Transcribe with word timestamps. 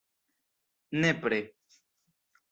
Nepre! 1.03 1.39